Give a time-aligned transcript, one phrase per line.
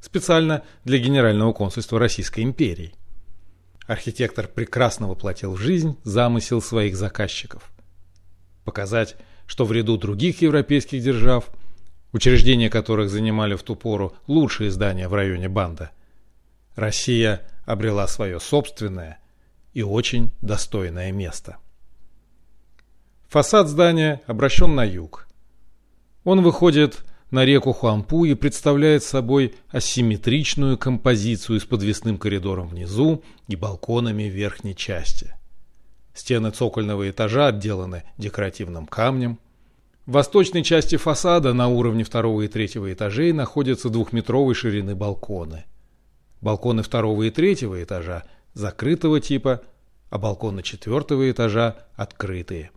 [0.00, 2.94] специально для Генерального консульства Российской империи.
[3.86, 7.70] Архитектор прекрасно воплотил в жизнь замысел своих заказчиков.
[8.64, 11.50] Показать, что в ряду других европейских держав,
[12.12, 15.90] учреждения которых занимали в ту пору лучшие здания в районе Банда,
[16.74, 19.18] Россия обрела свое собственное
[19.72, 21.58] и очень достойное место.
[23.28, 25.26] Фасад здания обращен на юг.
[26.24, 33.56] Он выходит на реку Хуампу и представляет собой асимметричную композицию с подвесным коридором внизу и
[33.56, 35.34] балконами верхней части.
[36.14, 39.40] Стены цокольного этажа отделаны декоративным камнем.
[40.06, 45.64] В восточной части фасада на уровне второго и третьего этажей находятся двухметровой ширины балконы.
[46.44, 49.62] Балконы второго и третьего этажа закрытого типа,
[50.10, 52.70] а балконы четвертого этажа открытые.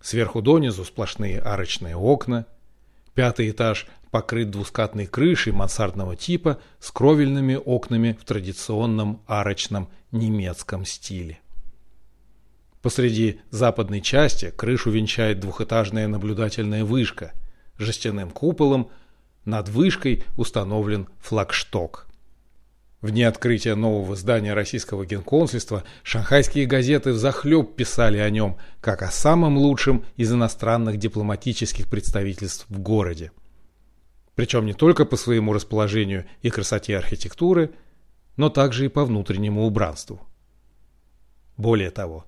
[0.00, 2.46] Сверху донизу сплошные арочные окна.
[3.14, 11.38] Пятый этаж покрыт двускатной крышей мансардного типа с кровельными окнами в традиционном арочном немецком стиле.
[12.82, 17.30] Посреди западной части крышу венчает двухэтажная наблюдательная вышка.
[17.78, 18.90] Жестяным куполом
[19.44, 22.07] над вышкой установлен флагшток.
[23.00, 29.10] В дни открытия нового здания российского генконсульства шанхайские газеты взахлеб писали о нем как о
[29.12, 33.30] самом лучшем из иностранных дипломатических представительств в городе.
[34.34, 37.70] Причем не только по своему расположению и красоте архитектуры,
[38.36, 40.20] но также и по внутреннему убранству.
[41.56, 42.24] Более того,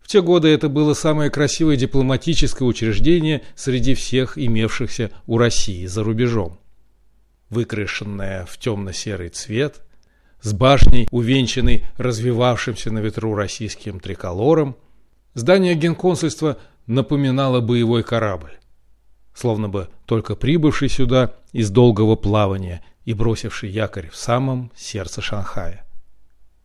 [0.00, 6.02] в те годы это было самое красивое дипломатическое учреждение среди всех имевшихся у России за
[6.02, 6.58] рубежом.
[7.50, 9.82] Выкрашенное в темно-серый цвет,
[10.40, 14.76] с башней, увенчанной развивавшимся на ветру российским триколором,
[15.34, 18.58] здание генконсульства напоминало боевой корабль,
[19.34, 25.86] словно бы только прибывший сюда из долгого плавания и бросивший якорь в самом сердце Шанхая,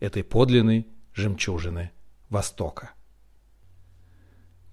[0.00, 1.90] этой подлинной жемчужины
[2.28, 2.90] Востока.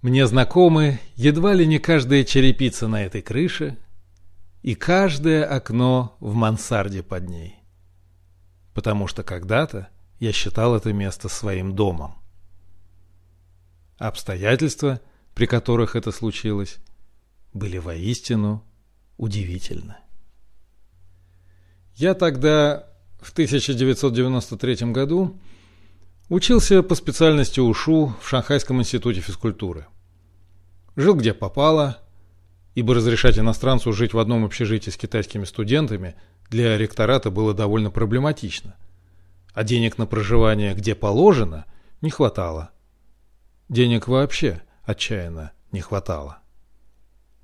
[0.00, 3.78] Мне знакомы едва ли не каждая черепица на этой крыше
[4.62, 7.61] и каждое окно в мансарде под ней.
[8.74, 9.88] Потому что когда-то
[10.18, 12.14] я считал это место своим домом.
[13.98, 15.00] Обстоятельства,
[15.34, 16.78] при которых это случилось,
[17.52, 18.64] были воистину
[19.16, 19.96] удивительны.
[21.94, 22.88] Я тогда,
[23.20, 25.38] в 1993 году,
[26.28, 29.86] учился по специальности УШУ в Шанхайском институте физкультуры.
[30.96, 31.98] Жил где попало,
[32.74, 36.14] ибо разрешать иностранцу жить в одном общежитии с китайскими студентами
[36.52, 38.76] для ректората было довольно проблематично.
[39.54, 41.64] А денег на проживание где положено
[42.02, 42.70] не хватало.
[43.70, 46.38] Денег вообще отчаянно не хватало.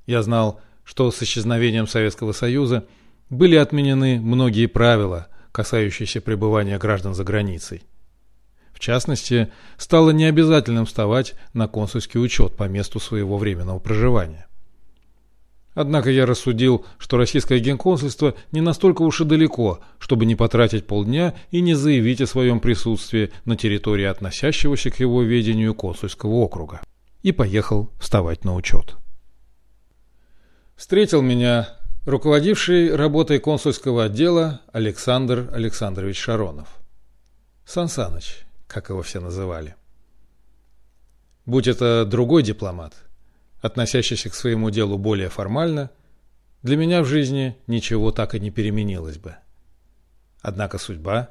[0.06, 2.86] Я знал, что с исчезновением Советского Союза
[3.30, 7.84] были отменены многие правила, касающиеся пребывания граждан за границей.
[8.72, 14.47] В частности, стало необязательным вставать на консульский учет по месту своего временного проживания.
[15.80, 21.36] Однако я рассудил, что российское генконсульство не настолько уж и далеко, чтобы не потратить полдня
[21.52, 26.80] и не заявить о своем присутствии на территории относящегося к его ведению консульского округа.
[27.22, 28.96] И поехал вставать на учет.
[30.74, 31.68] Встретил меня
[32.06, 36.66] руководивший работой консульского отдела Александр Александрович Шаронов.
[37.64, 37.88] Сан
[38.66, 39.76] как его все называли.
[41.46, 42.94] Будь это другой дипломат,
[43.60, 45.90] относящийся к своему делу более формально,
[46.62, 49.36] для меня в жизни ничего так и не переменилось бы.
[50.40, 51.30] Однако судьба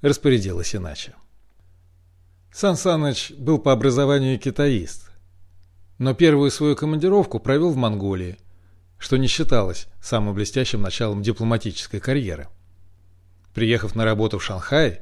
[0.00, 1.14] распорядилась иначе.
[2.52, 5.10] Сан Саныч был по образованию китаист,
[5.98, 8.38] но первую свою командировку провел в Монголии,
[8.98, 12.48] что не считалось самым блестящим началом дипломатической карьеры.
[13.54, 15.00] Приехав на работу в Шанхай,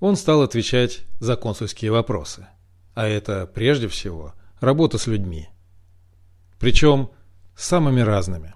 [0.00, 2.46] он стал отвечать за консульские вопросы.
[2.94, 5.48] А это, прежде всего, работа с людьми.
[6.60, 7.10] Причем
[7.56, 8.54] самыми разными.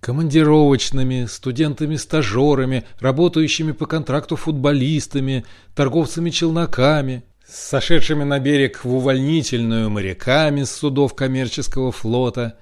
[0.00, 5.44] Командировочными, студентами-стажерами, работающими по контракту футболистами,
[5.76, 12.58] торговцами-челноками, сошедшими на берег в увольнительную моряками с судов коммерческого флота,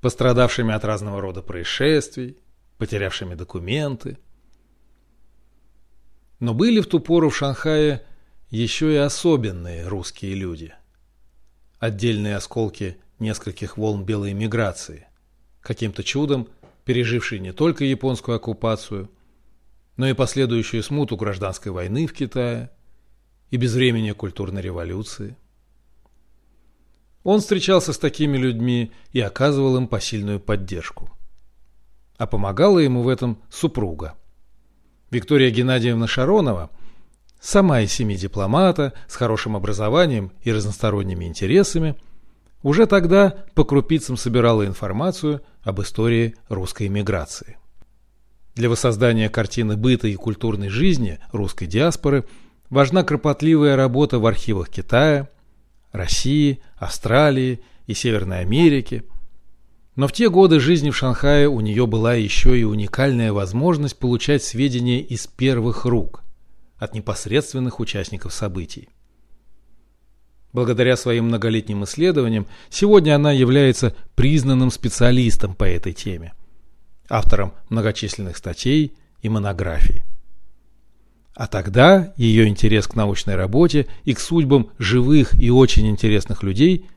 [0.00, 2.38] пострадавшими от разного рода происшествий,
[2.78, 4.18] потерявшими документы.
[6.40, 8.02] Но были в ту пору в Шанхае
[8.50, 10.72] еще и особенные русские люди.
[11.78, 15.06] Отдельные осколки нескольких волн белой миграции,
[15.60, 16.48] каким-то чудом
[16.84, 19.10] пережившие не только японскую оккупацию,
[19.98, 22.70] но и последующую смуту гражданской войны в Китае
[23.50, 25.36] и безвременье культурной революции.
[27.24, 31.10] Он встречался с такими людьми и оказывал им посильную поддержку.
[32.16, 34.14] А помогала ему в этом супруга.
[35.10, 36.70] Виктория Геннадьевна Шаронова,
[37.40, 41.96] сама из семи дипломата, с хорошим образованием и разносторонними интересами,
[42.62, 47.56] уже тогда по крупицам собирала информацию об истории русской эмиграции.
[48.54, 52.24] Для воссоздания картины быта и культурной жизни русской диаспоры
[52.70, 55.28] важна кропотливая работа в архивах Китая,
[55.92, 59.04] России, Австралии и Северной Америки–
[59.98, 64.44] но в те годы жизни в Шанхае у нее была еще и уникальная возможность получать
[64.44, 66.22] сведения из первых рук,
[66.76, 68.90] от непосредственных участников событий.
[70.52, 76.34] Благодаря своим многолетним исследованиям, сегодня она является признанным специалистом по этой теме,
[77.08, 80.04] автором многочисленных статей и монографий.
[81.34, 86.88] А тогда ее интерес к научной работе и к судьбам живых и очень интересных людей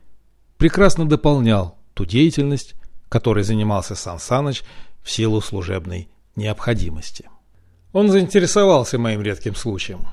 [0.56, 2.74] прекрасно дополнял ту деятельность,
[3.08, 4.62] которой занимался Сан Саныч
[5.02, 7.28] в силу служебной необходимости.
[7.92, 10.08] Он заинтересовался моим редким случаем.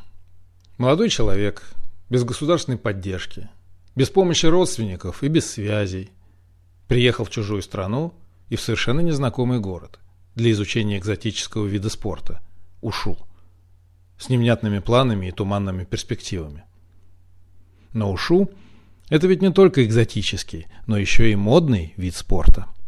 [0.77, 1.63] Молодой человек,
[2.09, 3.50] без государственной поддержки,
[3.95, 6.09] без помощи родственников и без связей,
[6.88, 8.13] приехал в чужую страну
[8.50, 10.00] и в совершенно незнакомый город
[10.35, 12.41] для изучения экзотического вида спорта–
[12.81, 13.17] ушу,
[14.17, 16.63] с невнятными планами и туманными перспективами.
[17.94, 18.50] Но ушу–
[19.09, 22.67] это ведь не только экзотический, но еще и модный вид спорта–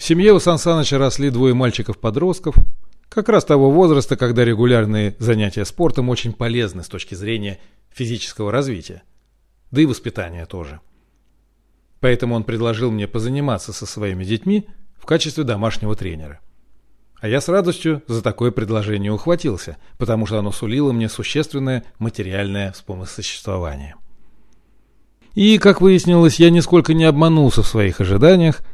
[0.00, 2.54] в семье у Сан Саныча росли двое мальчиков-подростков,
[3.10, 7.58] как раз того возраста, когда регулярные занятия спортом очень полезны с точки зрения
[7.92, 9.02] физического развития,
[9.70, 10.80] да и воспитания тоже.
[12.00, 14.66] Поэтому он предложил мне позаниматься со своими детьми
[14.98, 16.40] в качестве домашнего тренера.
[17.20, 22.72] А я с радостью за такое предложение ухватился, потому что оно сулило мне существенное материальное
[22.72, 23.96] вспомосуществование.
[25.34, 28.62] И, как выяснилось, я нисколько не обманулся в своих ожиданиях–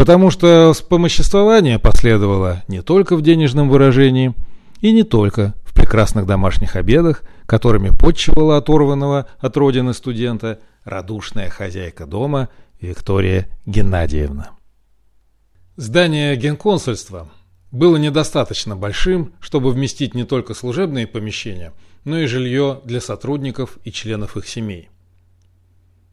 [0.00, 4.32] Потому что вспомоществование последовало не только в денежном выражении
[4.80, 12.50] и не только прекрасных домашних обедах, которыми подчивала оторванного от родины студента радушная хозяйка дома
[12.82, 14.50] Виктория Геннадьевна.
[15.76, 17.30] Здание генконсульства
[17.70, 21.72] было недостаточно большим, чтобы вместить не только служебные помещения,
[22.04, 24.90] но и жилье для сотрудников и членов их семей.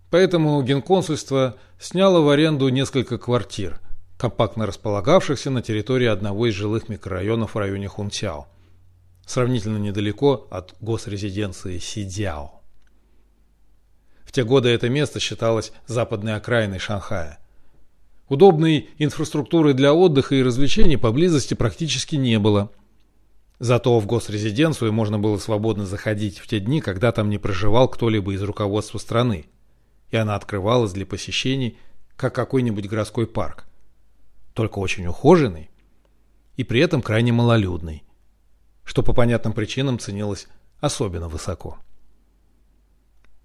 [0.10, 3.82] Поэтому генконсульство сняло в аренду несколько квартир,
[4.18, 8.48] компактно располагавшихся на территории одного из жилых микрорайонов в районе Хунцяо,
[9.28, 12.62] сравнительно недалеко от госрезиденции Сидяо.
[14.26, 17.38] В те годы это место считалось западной окраиной Шанхая.
[18.28, 22.72] Удобной инфраструктуры для отдыха и развлечений поблизости практически не было.
[23.60, 28.34] Зато в госрезиденцию можно было свободно заходить в те дни, когда там не проживал кто-либо
[28.34, 29.46] из руководства страны–
[30.10, 31.78] и она открывалась для посещений,
[32.16, 33.66] как какой-нибудь городской парк,
[34.54, 35.70] только очень ухоженный
[36.56, 38.04] и при этом крайне малолюдный,
[38.88, 40.48] что по понятным причинам ценилось
[40.80, 41.78] особенно высоко.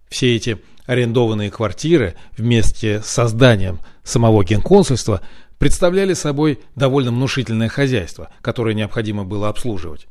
[0.08, 5.20] Все эти арендованные квартиры вместе с созданием самого генконсульства
[5.58, 10.06] представляли собой довольно внушительное хозяйство, которое необходимо было обслуживать,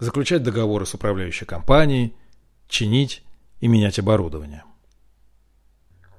[0.00, 2.14] заключать договоры с управляющей компанией,
[2.68, 3.22] чинить
[3.60, 4.64] и менять оборудование.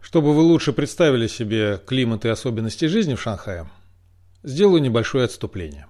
[0.01, 3.69] Чтобы вы лучше представили себе климат и особенности жизни в Шанхае,
[4.43, 5.87] сделаю небольшое отступление.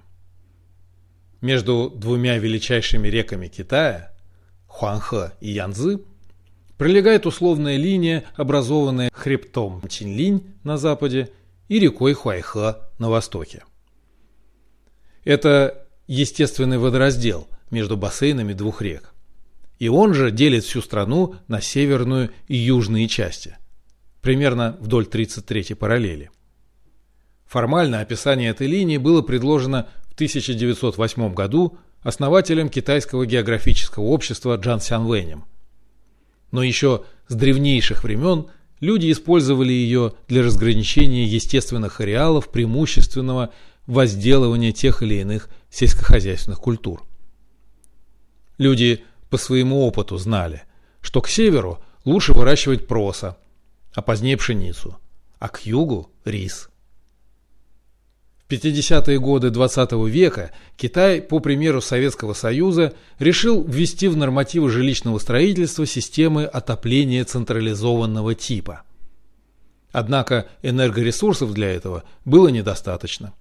[1.44, 4.14] Между двумя величайшими реками Китая,
[4.66, 6.00] Хуанхэ и Янцзы,
[6.78, 11.32] пролегает условная линия, образованная хребтом Чинлинь на западе
[11.68, 13.64] и рекой Хуайхэ на востоке.
[15.26, 19.14] Это естественный водораздел между бассейнами двух рек.
[19.80, 23.58] И он же делит всю страну на северную и южные части,
[24.22, 26.32] примерно вдоль 33-й параллели.
[27.46, 35.46] Формально описание этой линии было предложено в 1908 году основателем китайского географического общества Джан Сянвэнем.
[36.52, 38.46] Но еще с древнейших времен
[38.80, 43.50] люди использовали ее для разграничения естественных ареалов преимущественного
[43.88, 47.04] возделывания тех или иных сельскохозяйственных культур.
[48.60, 50.62] Люди по своему опыту знали,
[51.02, 53.36] что к северу лучше выращивать проса,
[53.96, 55.00] а позднее пшеницу,
[55.40, 56.70] а к югу– рис.
[58.48, 64.70] В 50-е годы 20 -го века Китай, по примеру Советского Союза, решил ввести в нормативы
[64.70, 68.84] жилищного строительства системы отопления централизованного типа.
[69.92, 73.34] Однако энергоресурсов для этого было недостаточно.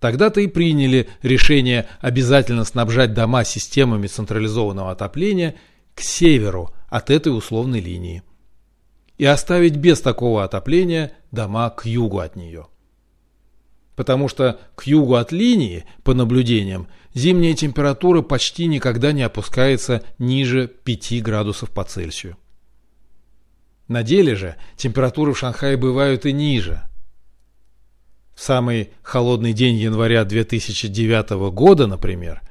[0.00, 5.56] Тогда-то и приняли решение обязательно снабжать дома системами централизованного отопления
[5.94, 8.22] к северу от этой условной линии
[9.18, 12.66] и оставить без такого отопления дома к югу от нее.
[13.96, 20.68] Потому что к югу от линии, по наблюдениям, зимняя температура почти никогда не опускается ниже
[20.68, 22.36] 5 градусов по Цельсию.
[23.88, 26.82] На деле же температуры в Шанхае бывают и ниже–
[28.36, 32.42] в самый холодный день января 2009 года, например,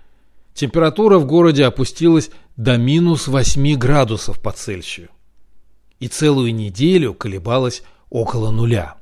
[0.56, 5.10] температура в городе опустилась до минус 8 градусов по Цельсию
[6.00, 8.96] и целую неделю колебалась около нуля.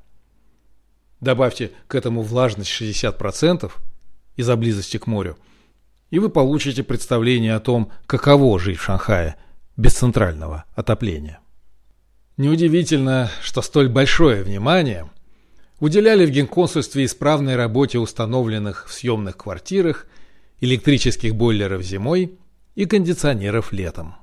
[1.24, 3.72] Добавьте к этому влажность 60%
[4.36, 5.38] из-за близости к морю,
[6.10, 9.38] и вы получите представление о том, каково жить в Шанхае
[9.78, 11.40] без центрального отопления.
[12.36, 15.10] Неудивительно, что столь большое внимание
[15.80, 20.08] уделяли в генконсульстве исправной работе установленных в съемных квартирах
[20.60, 22.38] электрических бойлеров зимой
[22.76, 24.16] и кондиционеров летом.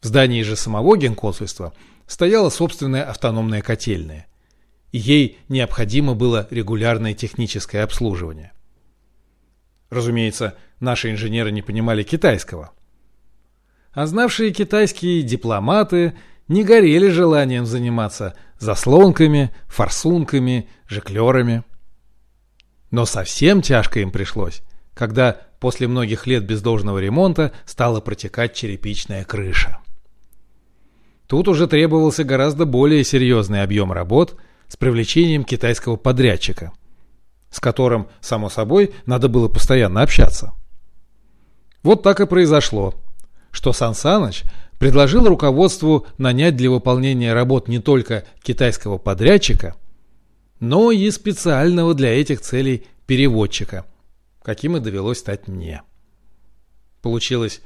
[0.00, 1.72] В здании же самого генконсульства
[2.08, 4.26] стояла собственная автономная котельная,
[4.92, 8.52] и ей необходимо было регулярное техническое обслуживание.
[9.88, 12.70] Разумеется, наши инженеры не понимали китайского.
[13.92, 16.14] А знавшие китайские дипломаты
[16.48, 21.64] не горели желанием заниматься заслонками, форсунками, жиклерами.
[22.90, 24.62] Но совсем тяжко им пришлось,
[24.94, 29.78] когда после многих лет бездолжного ремонта стала протекать черепичная крыша.
[31.26, 34.36] Тут уже требовался гораздо более серьезный объем работ
[34.70, 36.72] с привлечением китайского подрядчика,
[37.50, 40.52] с которым, само собой, надо было постоянно общаться.
[41.82, 42.94] Вот так и произошло,
[43.50, 44.44] что Сан Саныч
[44.78, 49.74] предложил руководству нанять для выполнения работ не только китайского подрядчика,
[50.60, 53.86] но и специального для этих целей переводчика,
[54.40, 55.82] каким и довелось стать мне.
[57.02, 57.60] Получилось,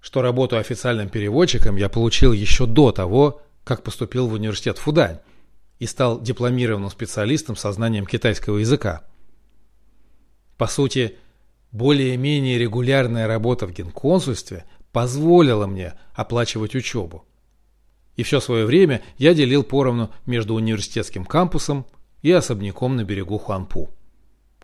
[0.00, 5.20] что работу официальным переводчиком я получил еще до того, как поступил в университет Фудань
[5.80, 9.02] и стал дипломированным специалистом со знанием китайского языка.
[10.56, 11.16] По сути,
[11.72, 17.24] более-менее регулярная работа в генконсульстве позволила мне оплачивать учебу.
[18.16, 21.86] И все свое время я делил поровну между университетским кампусом
[22.20, 23.88] и особняком на берегу Хуанпу,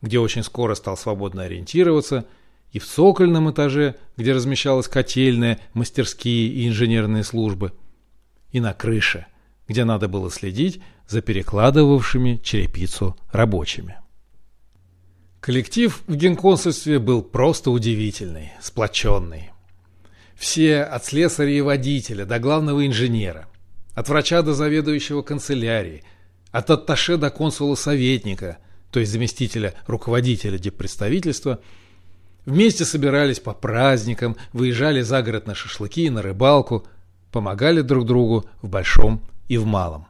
[0.02, 2.26] где очень скоро стал свободно ориентироваться,
[2.72, 7.72] и в цокольном этаже, где размещалась котельная, мастерские и инженерные службы,
[8.50, 9.26] и на крыше,
[9.66, 13.96] где надо было следить за перекладывавшими черепицу рабочими.
[15.40, 19.50] Коллектив в генконсульстве был просто удивительный, сплоченный.
[20.34, 23.46] Все от слесаря и водителя до главного инженера,
[23.94, 26.02] от врача до заведующего канцелярии,
[26.50, 28.58] от атташе до консула-советника,
[28.90, 31.60] то есть заместителя руководителя депредставительства,
[32.44, 36.86] вместе собирались по праздникам, выезжали за город на шашлыки и на рыбалку,
[37.30, 40.06] помогали друг другу в большом и в малом.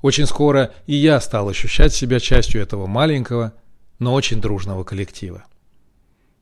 [0.00, 3.52] Очень скоро и я стал ощущать себя частью этого маленького,
[3.98, 5.44] но очень дружного коллектива.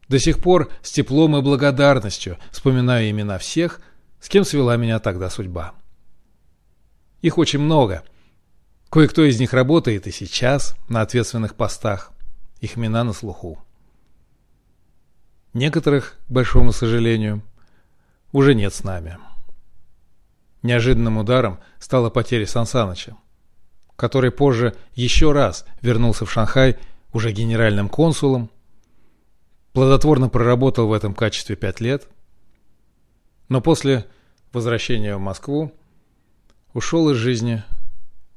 [0.09, 3.81] До сих пор с теплом и благодарностью вспоминаю имена всех,
[4.21, 5.75] с кем свела меня тогда судьба.
[7.23, 8.05] Их очень много.
[8.91, 12.13] Кое-кто из них работает и сейчас на ответственных постах.
[12.61, 13.59] Их имена на слуху.
[15.55, 17.43] Некоторых, к большому сожалению,
[18.33, 19.19] уже нет с нами.
[20.63, 23.17] Неожиданным ударом стала потеря Сансаныча,
[23.97, 26.77] который позже еще раз вернулся в Шанхай
[27.13, 28.51] уже генеральным консулом
[29.73, 32.09] плодотворно проработал в этом качестве пять лет,
[33.49, 34.07] но после
[34.53, 35.73] возвращения в Москву
[36.73, 37.63] ушел из жизни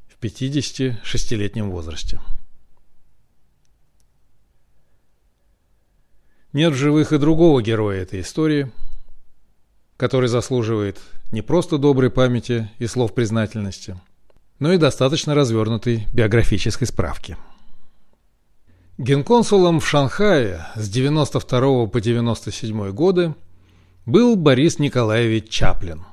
[0.08, 2.20] в 56-летнем возрасте.
[6.51, 8.72] Нет в живых и другого героя этой истории,
[9.98, 11.00] который заслуживает
[11.32, 14.00] не просто доброй памяти и слов признательности,
[14.60, 17.38] но и достаточно развернутой биографической справки.
[18.98, 23.34] Генконсулом в Шанхае с 92 по 97 годы
[24.06, 26.04] был Борис Николаевич Чаплин,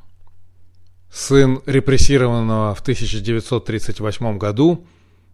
[1.10, 4.86] сын репрессированного в 1938 году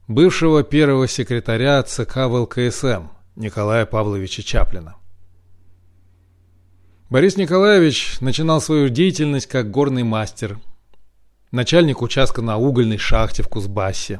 [0.08, 4.96] бывшего первого секретаря ЦК ВЛКСМ Николая Павловича Чаплина.
[7.10, 10.58] Борис Николаевич начинал свою деятельность как горный мастер,
[11.52, 14.18] начальник участка на угольной шахте в Кузбассе.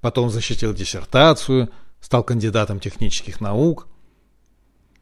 [0.00, 3.88] Потом защитил диссертацию, стал кандидатом технических наук.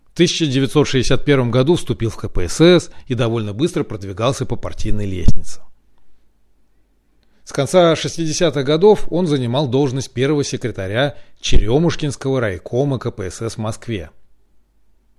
[0.06, 5.60] В 1961 году вступил в КПСС и довольно быстро продвигался по партийной лестнице.
[7.44, 14.10] С конца 60-х годов он занимал должность первого секретаря Черемушкинского райкома КПСС в Москве.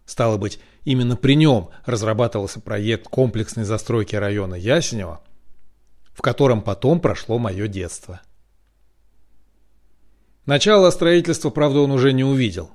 [0.05, 5.21] Стало быть, именно при нем разрабатывался проект комплексной застройки района Ясенева,
[6.13, 8.21] в котором потом прошло мое детство.
[10.45, 12.71] Начало строительства, правда, он уже не увидел.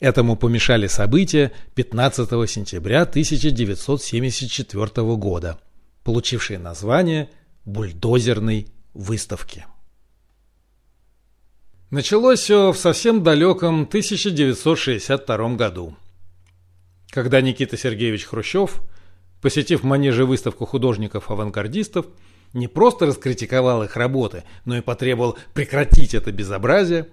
[0.00, 5.58] Этому помешали события 15 сентября 1974 года,
[6.02, 7.30] получившие название
[7.64, 9.64] «Бульдозерной выставки».
[11.90, 15.96] Началось все в совсем далеком 1962 году–
[17.14, 18.82] когда Никита Сергеевич Хрущев,
[19.40, 22.06] посетив манеже выставку художников-авангардистов,
[22.54, 27.08] не просто раскритиковал их работы, но и потребовал прекратить это безобразие,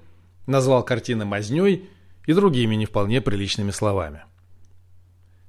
[0.45, 1.89] назвал картины мазнёй
[2.25, 4.23] и другими не вполне приличными словами.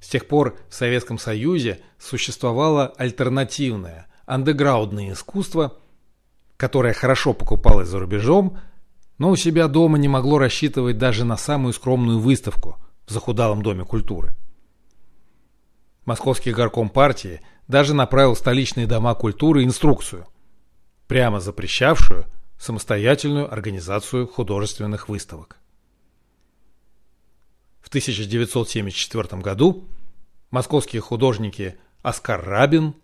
[0.01, 5.77] С тех пор в Советском Союзе существовало альтернативное, андеграундное искусство,
[6.57, 8.59] которое хорошо покупалось за рубежом,
[9.19, 13.85] но у себя дома не могло рассчитывать даже на самую скромную выставку в захудалом доме
[13.85, 14.35] культуры.
[16.05, 20.29] Московский горком партии даже направил столичные дома культуры инструкцию,
[21.09, 22.27] прямо запрещавшую
[22.59, 25.57] самостоятельную организацию художественных выставок.
[27.81, 29.89] В 1974 году
[30.51, 32.95] московские художники Оскар Рабин,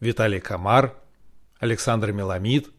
[0.00, 0.96] Виталий Комар,
[1.58, 2.70] Александр Меламид,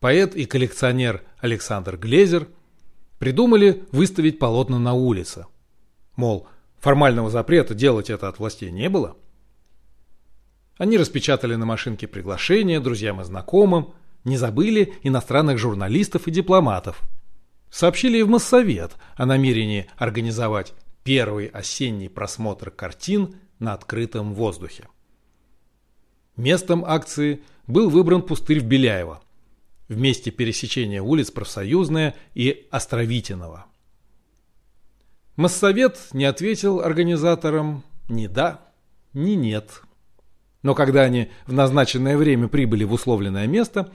[0.00, 2.48] поэт и коллекционер Александр Глезер
[3.18, 5.46] придумали выставить полотна на улице.
[6.16, 6.48] Мол,
[6.80, 9.16] Формального запрета делать это от властей не было.
[10.78, 17.02] Они распечатали на машинке приглашения друзьям и знакомым, не забыли иностранных журналистов и дипломатов.
[17.70, 24.88] Сообщили и в Моссовет о намерении организовать первый осенний просмотр картин на открытом воздухе.
[26.36, 29.20] Местом акции был выбран пустырь в Беляево,
[29.88, 33.66] в месте пересечения улиц Профсоюзная и Островитиного.
[35.34, 38.60] Моссовет не ответил организаторам ни да,
[39.12, 39.82] ни нет.
[40.62, 43.92] Но когда они в назначенное время прибыли в условленное место,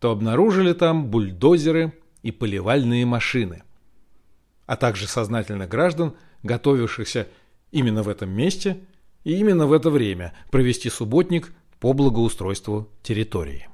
[0.00, 3.62] то обнаружили там бульдозеры и поливальные машины,
[4.66, 7.28] а также сознательных граждан, готовившихся
[7.70, 8.80] именно в этом месте
[9.22, 13.68] и именно в это время провести субботник по благоустройству территории.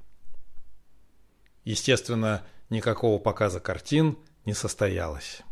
[1.65, 5.43] Естественно, никакого показа картин не состоялось.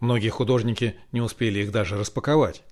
[0.00, 2.62] Многие художники не успели их даже распаковать.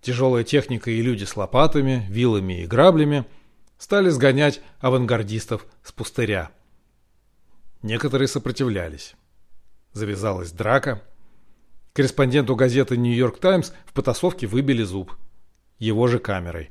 [0.00, 3.26] Тяжелая техника и люди с лопатами, вилами и граблями
[3.78, 6.50] стали сгонять авангардистов с пустыря.
[7.82, 9.14] Некоторые сопротивлялись.
[9.92, 11.02] Завязалась драка.
[11.92, 15.12] Корреспонденту газеты «Нью-Йорк Таймс» в потасовке выбили зуб.
[15.78, 16.70] Его же камерой.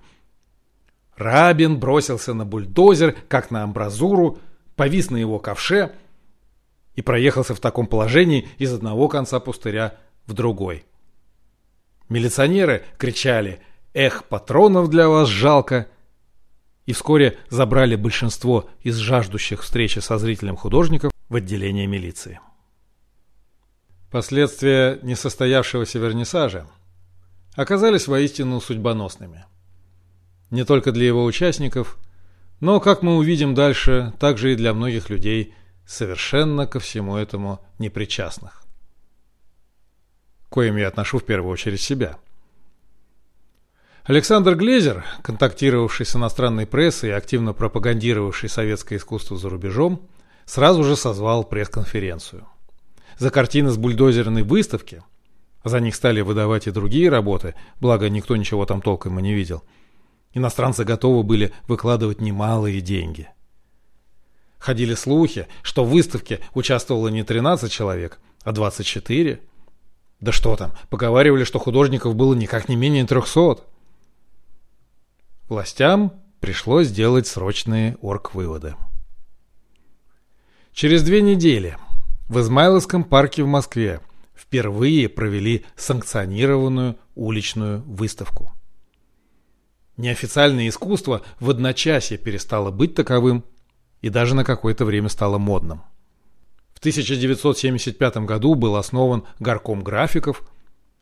[1.15, 4.39] Рабин бросился на бульдозер, как на амбразуру,
[4.75, 5.93] повис на его ковше–
[6.99, 10.83] и проехался в таком положении из одного конца пустыря в другой.
[12.09, 13.61] Милиционеры кричали
[13.93, 15.87] «Эх, патронов для вас жалко!»
[16.87, 22.39] и вскоре забрали большинство из жаждущих встречи со зрителем художников в отделение милиции.
[24.09, 26.65] Последствия несостоявшегося вернисажа
[27.55, 29.45] оказались воистину судьбоносными.
[30.49, 31.99] Не только для его участников,
[32.59, 35.53] но, как мы увидим дальше, также и для многих людей,
[35.85, 38.63] совершенно ко всему этому непричастных.
[40.49, 42.17] Коим я отношу в первую очередь себя.
[44.03, 50.07] Александр Глезер, контактировавший с иностранной прессой и активно пропагандировавший советское искусство за рубежом,
[50.45, 52.47] сразу же созвал пресс-конференцию.
[53.19, 55.03] За картины с бульдозерной выставки
[55.63, 59.61] За них стали выдавать и другие работы, благо никто ничего там толком и не видел.
[60.33, 63.27] Иностранцы готовы были выкладывать немалые деньги.
[64.57, 69.41] Ходили слухи, что в выставке участвовало не 13 человек, а 24.
[70.19, 73.59] Да что там, поговаривали, что художников было никак не менее 300.
[75.47, 78.75] Властям пришлось сделать срочные орг-выводы.
[80.73, 81.77] Через две недели
[82.27, 84.01] в Измайловском парке в Москве
[84.35, 88.53] впервые провели санкционированную уличную выставку.
[89.97, 93.43] Неофициальное искусство в одночасье перестало быть таковым
[94.01, 95.81] и даже на какое-то время стало модным.
[96.79, 100.43] В 1975 году был основан горком графиков,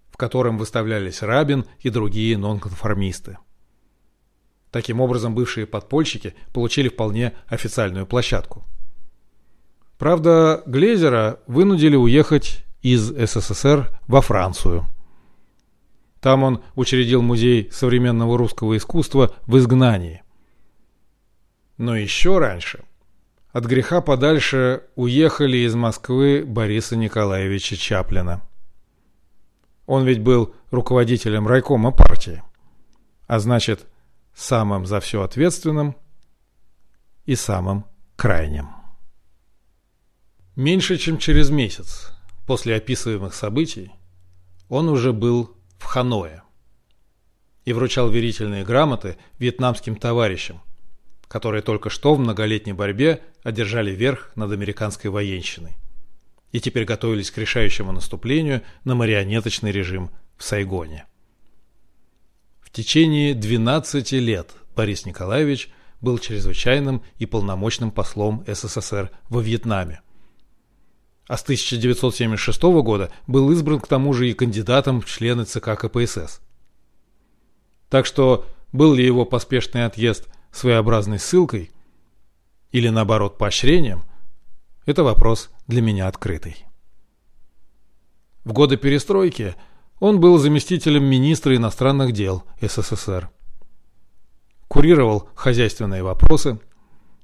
[0.10, 3.38] в котором выставлялись Рабин и другие нонконформисты.
[4.72, 8.66] Таким образом, бывшие подпольщики получили вполне официальную площадку.
[10.00, 14.88] Правда, Глезера вынудили уехать из СССР во Францию.
[16.22, 20.24] Там он учредил музей современного русского искусства в изгнании.
[21.78, 22.84] Но еще раньше
[23.52, 28.42] от греха подальше уехали из Москвы Бориса Николаевича Чаплина.
[29.86, 32.44] Он ведь был руководителем райкома партии,
[33.26, 33.88] а значит,
[34.36, 35.96] самым за все ответственным
[37.26, 38.70] и самым крайним.
[40.56, 42.12] Меньше чем через месяц
[42.46, 43.92] после описываемых событий
[44.70, 46.44] он уже был в Ханое
[47.64, 50.62] и вручал верительные грамоты вьетнамским товарищам,
[51.28, 55.78] которые только что в многолетней борьбе одержали верх над американской военщиной
[56.52, 61.06] и теперь готовились к решающему наступлению на марионеточный режим в Сайгоне.
[62.62, 65.70] В течение 12 лет Борис Николаевич
[66.02, 70.02] был чрезвычайным и полномочным послом СССР во Вьетнаме.
[71.28, 76.40] А с 1976 года был избран к тому же и кандидатом в члены ЦК КПСС.
[77.90, 81.72] Так что был ли его поспешный отъезд своеобразной ссылкой
[82.72, 84.04] или наоборот поощрением,
[84.86, 86.66] это вопрос для меня открытый.
[88.44, 89.56] В годы перестройки
[90.00, 93.30] он был заместителем министра иностранных дел СССР.
[94.68, 96.60] Курировал хозяйственные вопросы,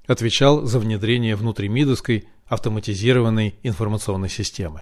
[0.07, 4.81] отвечал за внедрение внутримидовской автоматизированной информационной системы.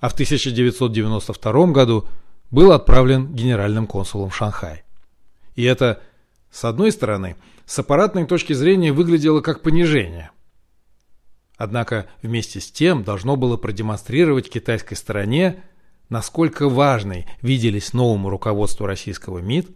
[0.00, 2.08] А в 1992 году
[2.50, 4.84] был отправлен генеральным консулом в Шанхай.
[5.54, 6.02] И это,
[6.54, 7.34] с одной стороны,
[7.66, 10.30] с аппаратной точки зрения выглядело как понижение.
[11.56, 15.64] Однако вместе с тем должно было продемонстрировать китайской стороне,
[16.10, 19.70] насколько важной виделись новому руководству российского МИД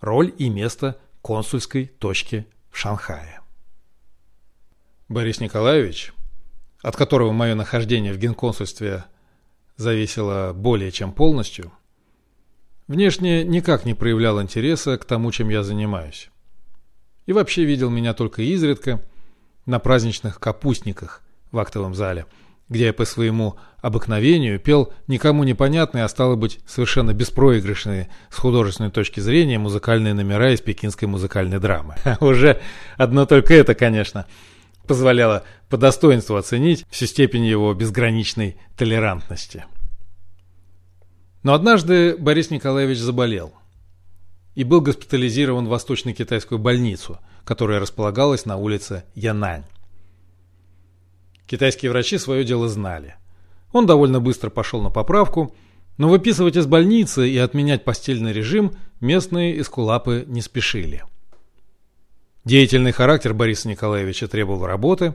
[0.00, 3.40] роль и место консульской точки в Шанхае.
[5.08, 6.14] Борис Николаевич,
[6.80, 9.04] от которого мое нахождение в генконсульстве
[9.76, 11.72] зависело более чем полностью,
[12.88, 16.30] внешне никак не проявлял интереса к тому, чем я занимаюсь.
[17.26, 19.02] И вообще видел меня только изредка
[19.64, 22.26] на праздничных капустниках в актовом зале,
[22.68, 28.90] где я по своему обыкновению пел никому непонятные, а стало быть, совершенно беспроигрышные с художественной
[28.90, 31.96] точки зрения музыкальные номера из пекинской музыкальной драмы.
[32.20, 32.60] Уже
[32.96, 34.26] одно только это, конечно,
[34.86, 39.64] позволяло по достоинству оценить всю степень его безграничной толерантности.
[41.46, 43.54] Но однажды Борис Николаевич заболел
[44.56, 49.62] и был госпитализирован в восточно-китайскую больницу, которая располагалась на улице Янань.
[51.46, 53.14] Китайские врачи свое дело знали.
[53.70, 55.54] Он довольно быстро пошел на поправку,
[55.98, 61.04] но выписывать из больницы и отменять постельный режим местные эскулапы не спешили.
[62.44, 65.14] Деятельный характер Бориса Николаевича требовал работы,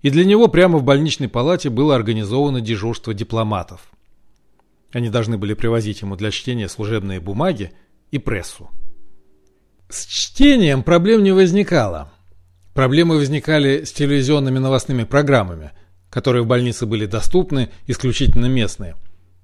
[0.00, 3.90] и для него прямо в больничной палате было организовано дежурство дипломатов.
[4.96, 7.70] Они должны были привозить ему для чтения служебные бумаги
[8.12, 8.70] и прессу.
[9.90, 12.10] С чтением проблем не возникало.
[12.72, 15.72] Проблемы возникали с телевизионными новостными программами,
[16.08, 18.96] которые в больнице были доступны исключительно местные,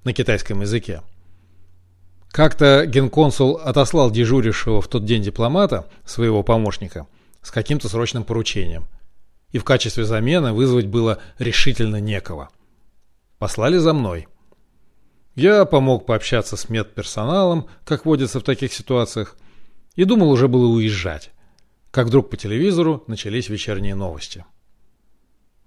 [0.03, 1.03] на китайском языке.
[2.31, 7.05] Как-то генконсул отослал дежурившего в тот день дипломата, своего помощника,
[7.43, 8.87] с каким-то срочным поручением.
[9.51, 12.49] И в качестве замены вызвать было решительно некого.
[13.37, 14.25] Послали за мной.
[15.35, 19.35] Я помог пообщаться с медперсоналом, как водится в таких ситуациях,
[19.95, 21.31] и думал уже было уезжать,
[21.89, 24.45] как вдруг по телевизору начались вечерние новости.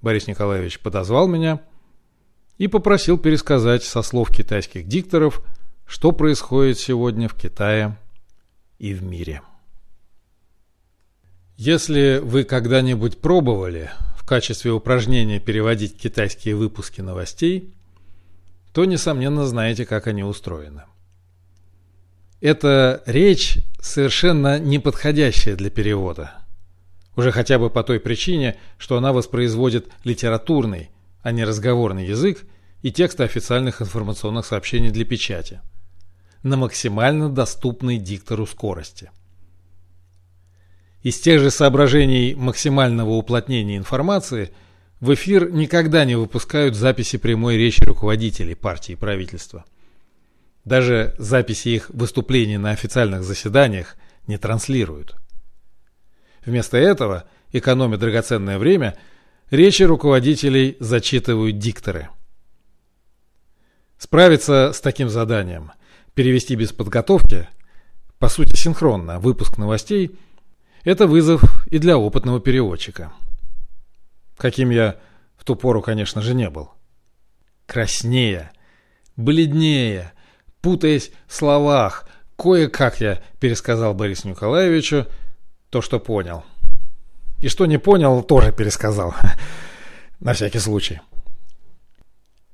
[0.01, 1.61] Борис Николаевич подозвал меня
[2.59, 5.43] и попросил пересказать со слов китайских дикторов,
[5.85, 7.99] что происходит сегодня в Китае
[8.79, 9.43] и в мире.
[11.57, 17.73] Если вы когда-нибудь пробовали в качестве упражнения переводить китайские выпуски новостей–
[18.77, 20.83] то, несомненно, знаете, как они устроены.
[22.43, 26.45] Эта речь совершенно неподходящая для перевода.
[27.17, 30.91] Уже хотя бы по той причине, что она воспроизводит литературный,
[31.23, 32.45] а не разговорный язык
[32.83, 35.63] и тексты официальных информационных сообщений для печати
[36.43, 39.11] на максимально доступной диктору скорости.
[41.03, 44.53] Из тех же соображений максимального уплотнения информации
[45.01, 49.65] в эфир никогда не выпускают записи прямой речи руководителей партии и правительства.
[50.65, 55.17] Даже записи их выступлений на официальных заседаниях не транслируют.
[56.45, 58.97] Вместо этого, экономя драгоценное время,
[59.51, 62.09] речи руководителей зачитывают дикторы.
[63.99, 65.73] Справиться с таким заданием,
[66.15, 67.49] перевести без подготовки,
[68.19, 70.19] по сути синхронно, выпуск новостей–
[70.85, 73.13] это вызов и для опытного переводчика.
[74.37, 74.97] Каким я
[75.37, 76.71] в ту пору, конечно же, не был.
[77.67, 78.51] Краснее,
[79.17, 80.13] бледнее,
[80.61, 85.07] путаясь в словах, кое-как я пересказал Борису Николаевичу
[85.71, 86.45] то, что понял.
[87.41, 89.15] И что не понял, тоже пересказал.
[90.21, 91.01] На всякий случай.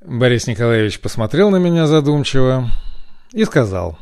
[0.04, 2.68] Борис Николаевич посмотрел на меня задумчиво
[3.32, 3.98] и сказал.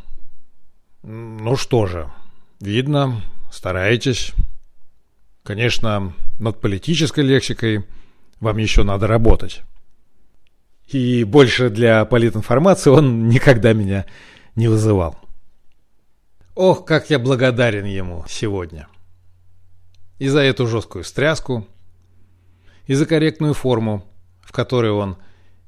[1.02, 2.10] «Ну что же,
[2.58, 3.20] видно,
[3.52, 4.32] стараетесь.
[5.42, 7.86] Конечно, над политической лексикой
[8.40, 9.62] вам еще надо работать.
[10.88, 14.06] И больше для политинформации он никогда меня
[14.56, 15.16] не вызывал.
[16.54, 18.88] Ох, как я благодарен ему сегодня.
[20.18, 21.66] И за эту жесткую стряску,
[22.86, 24.04] и за корректную форму,
[24.42, 25.16] в которой он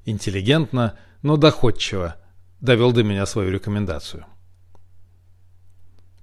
[0.04, 2.16] интеллигентно, но доходчиво
[2.60, 4.26] довел до меня свою рекомендацию.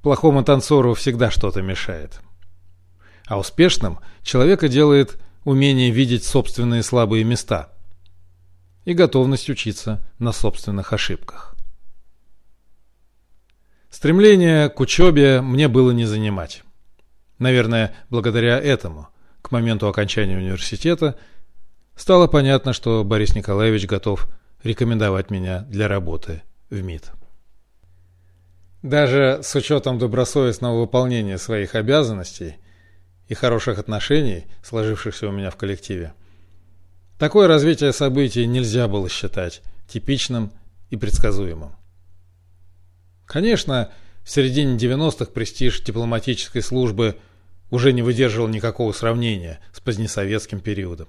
[0.03, 2.21] Плохому танцору всегда что-то мешает.
[3.29, 7.69] А успешным человека делает умение видеть собственные слабые места
[8.85, 11.55] и готовность учиться на собственных ошибках.
[13.91, 16.63] Стремление к учебе мне было не занимать.
[17.37, 19.09] Наверное, благодаря этому,
[19.43, 21.15] к моменту окончания университета,
[21.95, 24.27] стало понятно, что Борис Николаевич готов
[24.63, 27.11] рекомендовать меня для работы в МИД.
[28.81, 32.55] Даже с учетом добросовестного выполнения своих обязанностей
[33.29, 36.13] и хороших отношений, сложившихся у меня в коллективе,
[37.17, 40.51] такое развитие событий нельзя было считать типичным
[40.89, 41.75] и предсказуемым.
[43.25, 43.91] Конечно,
[44.23, 47.17] в середине 90-х престиж дипломатической службы
[47.69, 51.07] уже не выдерживал никакого сравнения с позднесоветским периодом.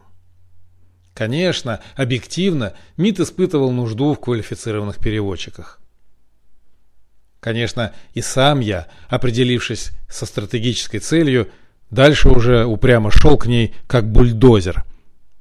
[1.14, 5.80] Конечно, объективно МИД испытывал нужду в квалифицированных переводчиках.
[7.40, 11.50] Конечно, и сам я, определившись со стратегической целью,
[11.90, 14.84] дальше уже упрямо шел к ней как бульдозер,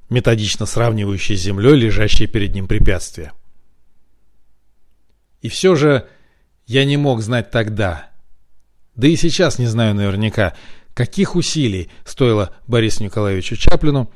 [0.08, 3.32] методично сравнивающий с землей лежащие перед ним препятствия.
[5.40, 6.06] И все же
[6.66, 8.10] я не мог знать тогда,
[8.94, 10.54] да и сейчас не знаю наверняка,
[10.94, 14.10] каких усилий стоило Борису Николаевичу Чаплину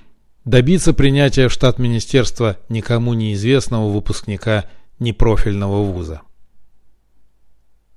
[0.45, 4.67] добиться принятия в штат министерства никому неизвестного выпускника
[4.99, 6.21] непрофильного вуза.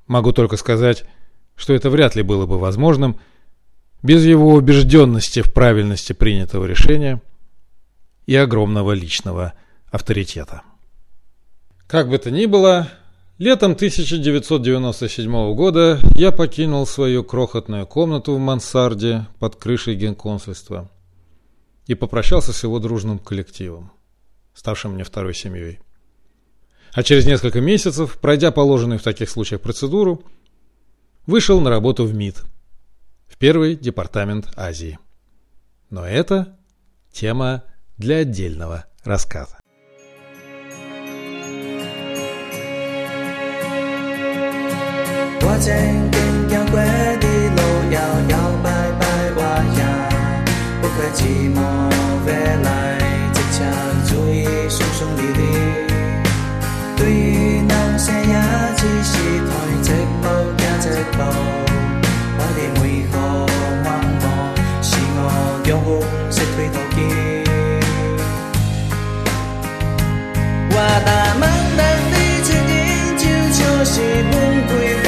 [0.08, 1.04] Могу только сказать,
[1.56, 3.20] что это вряд ли было бы возможным
[4.04, 7.22] без его убежденности в правильности принятого решения
[8.26, 9.54] и огромного личного
[9.90, 10.62] авторитета.
[11.88, 12.90] Как бы то ни было,
[13.38, 20.90] летом 1997 года я покинул свою крохотную комнату в мансарде под крышей генконсульства
[21.86, 23.92] и попрощался с его дружным коллективом,
[24.54, 25.80] ставшим мне второй семьей.
[26.94, 30.24] А через несколько месяцев, пройдя положенную в таких случаях процедуру,
[31.26, 32.44] вышел на работу в МИД,
[33.28, 35.00] в первый департамент Азии.
[35.90, 36.58] Но это
[37.12, 37.64] тема
[37.98, 39.58] для отдельного рассказа.
[45.42, 45.68] What
[71.06, 75.08] Ta mang đến đi chơi, nhưng trước cho dì buồn cười